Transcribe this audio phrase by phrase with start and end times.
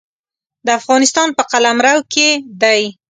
[0.65, 2.27] د افغانستان په قلمرو کې
[2.61, 2.81] دی.